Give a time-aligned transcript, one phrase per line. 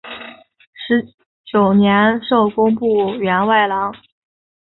[0.73, 1.13] 十
[1.45, 3.93] 九年授工部员外郎。